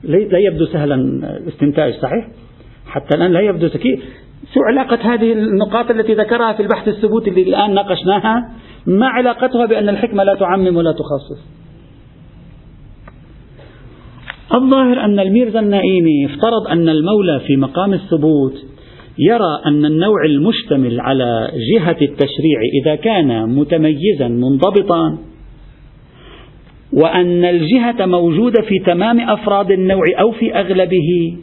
[0.04, 0.94] لا يبدو سهلا
[1.36, 2.28] الاستنتاج صحيح؟
[2.86, 4.00] حتى الآن لا يبدو كيف
[4.54, 8.50] شو علاقة هذه النقاط التي ذكرها في البحث الثبوتي اللي الآن ناقشناها
[8.86, 11.61] ما علاقتها بأن الحكمة لا تعمم ولا تخصص؟
[14.54, 18.54] الظاهر أن الميرزا النائيني افترض أن المولى في مقام الثبوت
[19.18, 25.18] يرى أن النوع المشتمل على جهة التشريع إذا كان متميزا منضبطا
[26.92, 31.36] وأن الجهة موجودة في تمام أفراد النوع أو في أغلبه.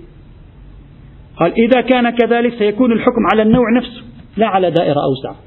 [1.40, 4.02] قال إذا كان كذلك سيكون الحكم على النوع نفسه
[4.38, 5.40] لا على دائرة أوسع.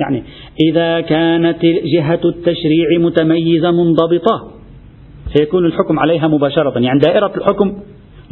[0.00, 0.22] يعني
[0.70, 4.57] إذا كانت جهة التشريع متميزة منضبطة
[5.34, 6.78] سيكون الحكم عليها مباشرة.
[6.78, 7.74] يعني دائرة الحكم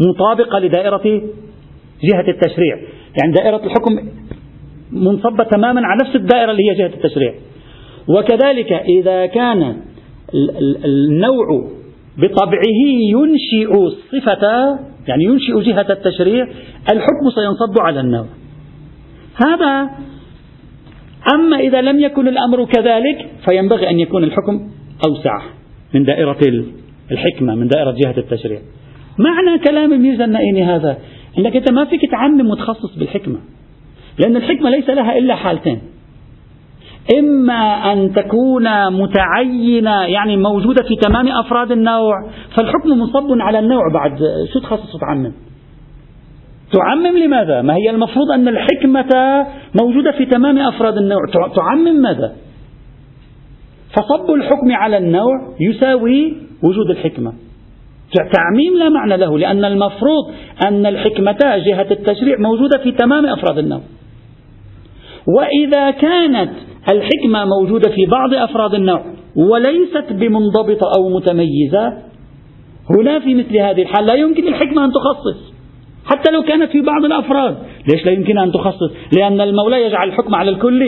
[0.08, 1.22] مطابقة لدائرة
[2.02, 2.76] جهة التشريع.
[3.22, 3.92] يعني دائرة الحكم
[4.92, 7.34] منصبة تماما على نفس الدائرة اللي هي جهة التشريع.
[8.08, 9.76] وكذلك إذا كان
[10.84, 11.70] النوع
[12.18, 12.78] بطبعه
[13.12, 14.78] ينشئ صفة
[15.08, 16.44] يعني ينشئ جهة التشريع
[16.92, 18.26] الحكم سينصب على النوع.
[19.46, 19.90] هذا
[21.34, 24.70] أما إذا لم يكن الأمر كذلك فينبغي أن يكون الحكم
[25.08, 25.42] أوسع
[25.94, 26.38] من دائرة
[27.12, 28.60] الحكمة من دائرة جهة التشريع
[29.18, 30.98] معنى كلام الميزة النائني هذا
[31.38, 33.38] أنك أنت ما فيك تعمم متخصص بالحكمة
[34.18, 35.80] لأن الحكمة ليس لها إلا حالتين
[37.18, 42.14] إما أن تكون متعينة يعني موجودة في تمام أفراد النوع
[42.56, 44.18] فالحكم منصب على النوع بعد
[44.52, 45.32] شو تخصص تعمم
[46.72, 49.10] تعمم لماذا؟ ما هي المفروض أن الحكمة
[49.82, 51.20] موجودة في تمام أفراد النوع
[51.56, 52.32] تعمم ماذا؟
[53.92, 57.32] فصب الحكم على النوع يساوي وجود الحكمة.
[58.14, 60.24] تعميم لا معنى له لأن المفروض
[60.66, 63.80] أن الحكمة جهة التشريع موجودة في تمام أفراد النوع
[65.26, 66.52] وإذا كانت
[66.90, 69.04] الحكمة موجودة في بعض أفراد النوع
[69.36, 71.92] وليست بمنضبطة أو متميزة
[72.90, 75.52] هنا في مثل هذه الحال لا يمكن الحكمة أن تخصص.
[76.04, 77.56] حتى لو كانت في بعض الأفراد
[77.92, 80.82] ليش لا يمكن أن تخصص؟ لأن المولى يجعل الحكم على الكل.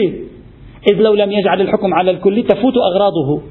[0.91, 3.41] إذ لو لم يجعل الحكم على الكل تفوت أغراضه.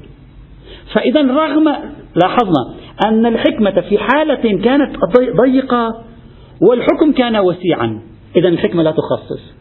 [0.93, 1.75] فإذا رغم
[2.15, 2.73] لاحظنا
[3.05, 4.95] أن الحكمة في حالة كانت
[5.45, 6.03] ضيقة
[6.69, 8.01] والحكم كان وسيعا.
[8.35, 9.59] إذا الحكمة لا تخصص.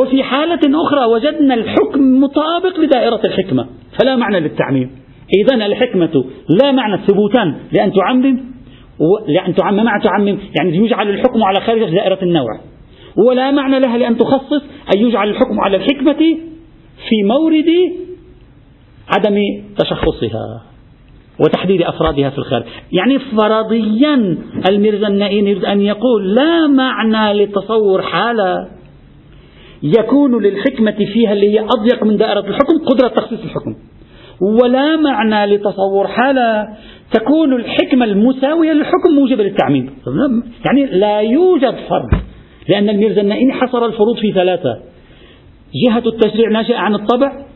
[0.00, 3.66] وفي حالة أخرى وجدنا الحكم مطابق لدائرة الحكمة
[4.00, 4.90] فلا معنى للتعميم.
[5.44, 6.24] إذا الحكمة
[6.62, 8.38] لا معنى ثبوتا لأن تعمم
[9.28, 12.60] لأن تعمم مع تعمم يعني يجعل الحكم على خارج دائرة النوع.
[13.26, 14.62] ولا معنى لها لأن تخصص
[14.96, 16.38] أن يجعل الحكم على الحكمة
[17.08, 17.70] في مورد
[19.16, 19.36] عدم
[19.78, 20.62] تشخصها.
[21.40, 24.38] وتحديد أفرادها في الخارج يعني فرضيا
[24.70, 28.68] الميرزا النائين يريد أن يقول لا معنى لتصور حالة
[29.82, 33.74] يكون للحكمة فيها اللي هي أضيق من دائرة الحكم قدرة تخصيص الحكم.
[34.62, 36.68] ولا معنى لتصور حالة
[37.12, 39.90] تكون الحكمة المساوية للحكم موجبة للتعميم.
[40.66, 42.20] يعني لا يوجد فرق
[42.68, 44.78] لأن الميرزا النائين حصر الفروض في ثلاثة.
[45.86, 47.47] جهة التشريع ناشئة عن الطبع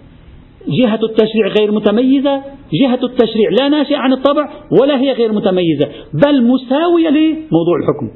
[0.68, 4.48] جهة التشريع غير متميزة جهة التشريع لا ناشئة عن الطبع
[4.80, 8.10] ولا هي غير متميزة بل مساوية لموضوع الحكم.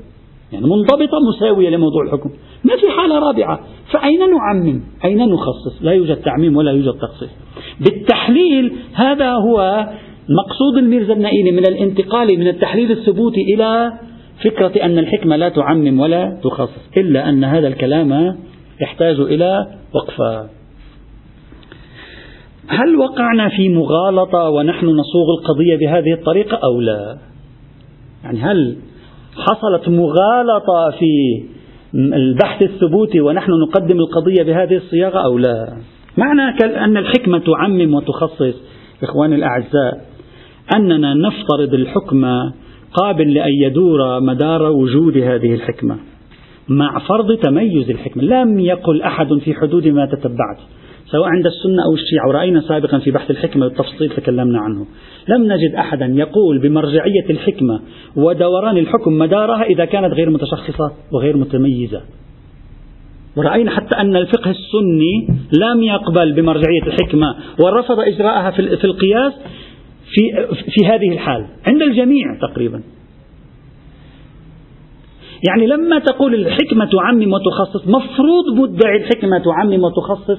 [0.52, 2.30] يعني منضبطة مساوية لموضوع الحكم.
[2.64, 3.60] ما في حالة رابعة.
[3.92, 7.30] فأين نعمم؟ أين نخصص؟ لا يوجد تعميم ولا يوجد تخصيص.
[7.80, 9.86] بالتحليل هذا هو
[10.28, 13.92] مقصود الميرزا النائيني من الانتقال من التحليل الثبوتي إلى
[14.44, 18.36] فكرة أن الحكمة لا تعمم ولا تخصص إلا أن هذا الكلام
[18.80, 20.48] يحتاج إلى وقفة.
[22.68, 27.18] هل وقعنا في مغالطة ونحن نصوغ القضية بهذه الطريقة أو لا؟
[28.24, 28.76] يعني هل
[29.36, 31.42] حصلت مغالطة في
[31.94, 35.76] البحث الثبوتي ونحن نقدم القضية بهذه الصياغة أو لا؟
[36.16, 36.42] معنى
[36.84, 38.54] أن الحكمة تعمم وتخصص
[39.02, 40.00] إخواني الأعزاء
[40.76, 42.24] أننا نفترض الحكم
[42.92, 45.96] قابل لأن يدور مدار وجود هذه الحكمة.
[46.68, 50.58] مع فرض تميز الحكمة لم يقل أحد في حدود ما تتبعت
[51.10, 52.28] سواء عند السنة أو الشيعة.
[52.28, 54.86] ورأينا سابقا في بحث الحكمة بالتفصيل تكلمنا عنه.
[55.28, 57.80] لم نجد أحدا يقول بمرجعية الحكمة
[58.16, 62.00] ودوران الحكم مدارها إذا كانت غير متشخصة وغير متميزة.
[63.36, 69.32] ورأينا حتى أن الفقه السني لم يقبل بمرجعية الحكمة ورفض إجراءها في القياس
[70.10, 71.46] في, في هذه الحال.
[71.66, 72.82] عند الجميع تقريبا.
[75.48, 80.38] يعني لما تقول الحكمة تعمم وتخصص مفروض مدعي الحكمة تعمم وتخصص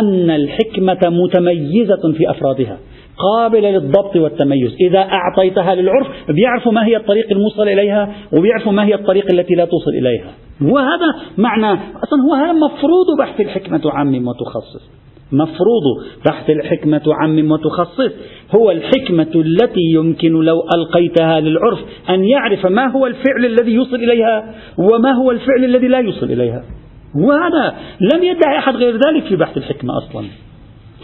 [0.00, 2.78] أن الحكمة متميزة في أفرادها
[3.18, 4.76] قابلة للضبط والتميز.
[4.80, 9.64] إذا أعطيتها للعرف بيعرفوا ما هي الطريق الموصل إليها وبيعرفوا ما هي الطريق التي لا
[9.64, 10.32] توصل إليها.
[10.62, 14.99] وهذا معنى أصلا هو هذا مفروض بحث الحكمة تعمم وتخصص.
[15.32, 15.84] مفروض.
[16.26, 18.12] بحث الحكمة تعمم وتخصص
[18.56, 21.78] هو الحكمة التي يمكن لو ألقيتها للعرف
[22.10, 26.64] أن يعرف ما هو الفعل الذي يوصل إليها وما هو الفعل الذي لا يوصل إليها.
[27.14, 30.26] وهذا لم يدعي أحد غير ذلك في بحث الحكمة أصلا.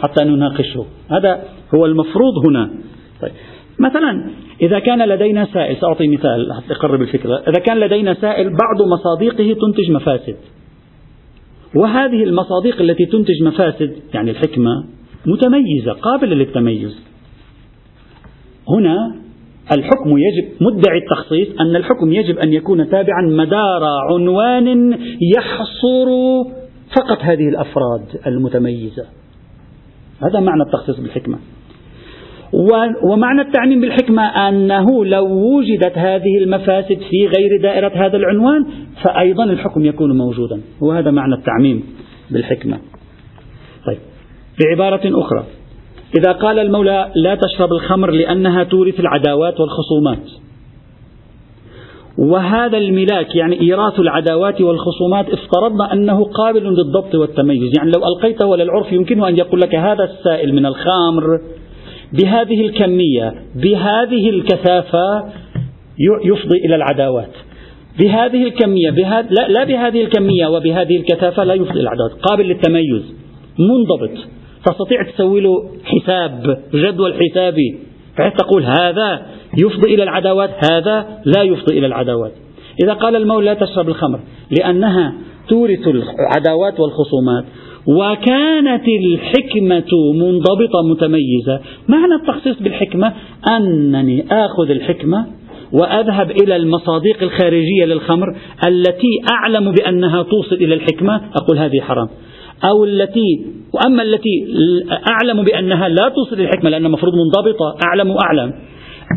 [0.01, 0.85] حتى نناقشه.
[1.11, 1.43] هذا
[1.75, 2.69] هو المفروض هنا.
[3.21, 3.31] طيب.
[3.79, 4.29] مثلا
[4.61, 7.43] إذا كان لدينا سائل سأعطي مثال حتى أقرب الفكرة.
[7.47, 10.35] إذا كان لدينا سائل بعض مصادقه تنتج مفاسد.
[11.75, 14.85] وهذه المصادق التي تنتج مفاسد يعني الحكمة
[15.25, 16.99] متميزة قابلة للتميز.
[18.69, 19.15] هنا
[19.71, 24.97] الحكم يجب مدعي التخصيص أن الحكم يجب أن يكون تابعا مدار عنوان
[25.35, 26.07] يحصر
[26.95, 29.05] فقط هذه الأفراد المتميزة.
[30.23, 31.37] هذا معنى التخصيص بالحكمة.
[33.03, 38.65] ومعنى التعميم بالحكمة أنه لو وجدت هذه المفاسد في غير دائرة هذا العنوان
[39.03, 40.61] فأيضا الحكم يكون موجودا.
[40.81, 41.83] وهذا معنى التعميم
[42.31, 42.77] بالحكمة.
[43.87, 43.97] طيب.
[44.59, 45.43] بعبارة أخرى.
[46.19, 50.29] إذا قال المولى لا تشرب الخمر لأنها تورث العداوات والخصومات.
[52.17, 57.71] وهذا الملاك يعني إيراث العداوات والخصومات افترضنا أنه قابل للضبط والتميز.
[57.77, 61.39] يعني لو ألقيته للعرف يمكنه أن يقول لك هذا السائل من الخمر.
[62.13, 65.23] بهذه الكمية بهذه الكثافة
[66.25, 67.31] يفضي إلى العداوات.
[67.99, 69.25] بهذه الكمية بهذ...
[69.29, 72.11] لا, لا بهذه الكمية وبهذه الكثافة لا يفضي إلى العداوات.
[72.11, 73.03] قابل للتميز
[73.59, 74.17] منضبط.
[74.65, 77.79] تستطيع تسوي له حساب جدول حسابي.
[78.17, 79.25] بحيث تقول هذا
[79.57, 82.31] يفضي إلى العداوات هذا لا يفضي إلى العداوات.
[82.83, 84.19] إذا قال المولى لا تشرب الخمر
[84.59, 85.13] لأنها
[85.49, 87.45] تورث العداوات والخصومات.
[87.87, 91.59] وكانت الحكمة منضبطة متميزة.
[91.87, 93.13] معنى التخصيص بالحكمة
[93.57, 95.25] أنني آخذ الحكمة
[95.71, 98.35] وأذهب إلى المصادق الخارجية للخمر
[98.67, 101.21] التي أعلم بأنها توصل إلى الحكمة.
[101.41, 102.09] أقول هذه حرام.
[102.63, 104.47] أو التي وأما التي
[105.11, 108.53] أعلم بأنها لا توصل إلى الحكمة لأنها مفروض منضبطة أعلم وأعلم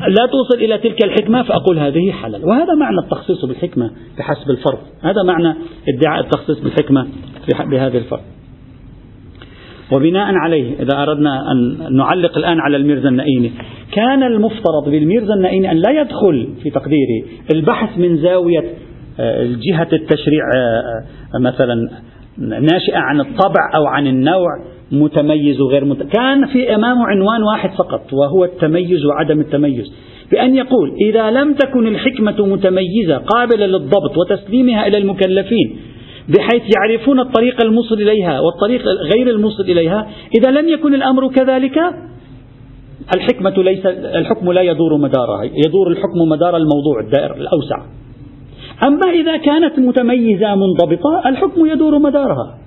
[0.08, 2.44] لا توصل إلى تلك الحكمة فأقول هذه حلال.
[2.44, 4.78] وهذا معنى التخصيص بالحكمة بحسب الفرض.
[5.02, 5.54] هذا معنى
[5.88, 7.06] ادعاء التخصيص بالحكمة
[7.70, 8.20] بهذه الفرض.
[9.92, 13.50] وبناء عليه إذا أردنا أن نعلق الآن على الميرزا النائيني
[13.92, 17.24] كان المفترض بالميرزا النائيني أن لا يدخل في تقديري
[17.54, 18.64] البحث من زاوية
[19.20, 21.90] آه، جهة التشريع آه، آه، مثلا
[22.38, 24.48] ناشئة عن الطبع أو عن النوع
[24.92, 26.02] متميز وغير مت...
[26.02, 29.92] كان في أمامه عنوان واحد فقط وهو التميز وعدم التميز.
[30.32, 35.76] بأن يقول إذا لم تكن الحكمة متميزة قابلة للضبط وتسليمها إلى المكلفين
[36.36, 38.82] بحيث يعرفون الطريق الموصل إليها والطريق
[39.14, 40.06] غير الموصل إليها.
[40.38, 41.78] إذا لم يكن الأمر كذلك
[43.14, 47.76] الحكمة ليس الحكم لا يدور مدارها يدور الحكم مدار الموضوع الدائر الأوسع.
[48.86, 52.58] أما إذا كانت متميزة منضبطة الحكم يدور مدارها.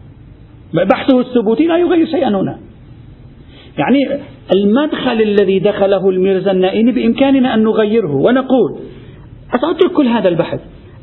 [0.74, 2.60] بحثه الثبوتي لا يغير شيئا هنا.
[3.78, 4.20] يعني
[4.56, 8.76] المدخل الذي دخله الميرزا النائني بإمكاننا أن نغيره ونقول
[9.54, 10.60] أترك كل هذا البحث.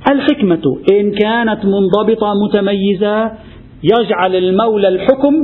[0.08, 3.32] الحكمة إن كانت منضبطة متميزة
[3.82, 5.34] يجعل المولى الحكم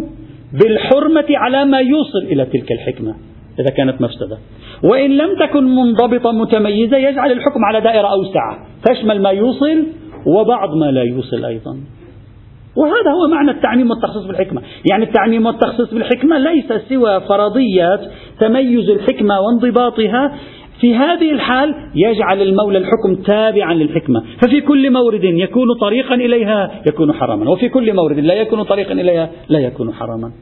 [0.53, 3.15] بالحرمة على ما يوصل إلى تلك الحكمة.
[3.61, 4.39] إذا كانت مفسدة.
[4.85, 8.59] وإن لم تكن منضبطة متميزة يجعل الحكم على دائرة أوسع.
[8.85, 9.87] تشمل ما يوصل
[10.27, 11.77] وبعض ما لا يوصل أيضا.
[12.77, 14.63] وهذا هو معنى التعميم والتخصيص بالحكمة.
[14.91, 18.01] يعني التعميم والتخصيص بالحكمة ليس سوى فرضية
[18.41, 20.37] تميز الحكمة وانضباطها.
[20.81, 24.23] في هذه الحال يجعل المولى الحكم تابعا للحكمة.
[24.43, 27.51] ففي كل مورد يكون طريقا إليها يكون حراما.
[27.51, 30.33] وفي كل مورد لا يكون طريقا إليها لا يكون حراما.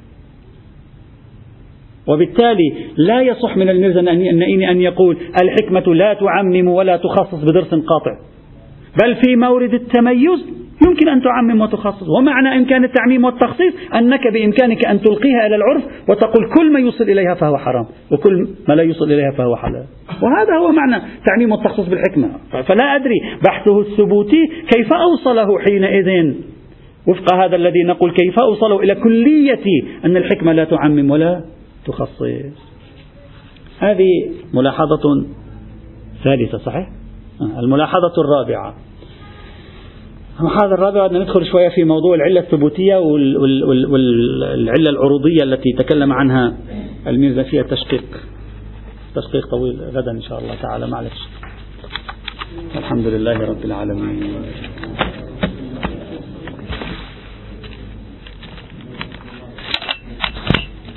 [2.07, 8.19] وبالتالي لا يصح من الميرزا النائين أن يقول الحكمة لا تعمم ولا تخصص بدرس قاطع.
[9.03, 12.09] بل في مورد التميز يمكن أن تعمم وتخصص.
[12.19, 17.35] ومعنى إمكان التعميم والتخصيص أنك بإمكانك أن تلقيها إلى العرف وتقول كل ما يوصل إليها
[17.35, 19.85] فهو حرام وكل ما لا يوصل إليها فهو حلال.
[20.23, 22.29] وهذا هو معنى تعميم والتخصيص بالحكمة.
[22.51, 26.35] فلا أدري بحثه الثبوتي كيف أوصله حينئذ.
[27.09, 31.45] وفق هذا الذي نقول كيف أوصله إلى كلية أن الحكمة لا تعمم ولا
[31.87, 32.23] تخصص.
[33.79, 34.09] هذه
[34.55, 35.27] ملاحظة
[36.25, 36.89] ثالثة صحيح؟
[37.59, 38.75] الملاحظة الرابعة.
[40.41, 46.57] الملاحظة الرابعة أن ندخل شوية في موضوع العلة الثبوتية والعلة العروضية التي تكلم عنها
[47.07, 48.05] الميرزا فيها تشقيق
[49.15, 50.87] تشقيق طويل غدا إن شاء الله تعالى.
[50.87, 51.29] معلش
[52.77, 54.35] الحمد لله رب العالمين.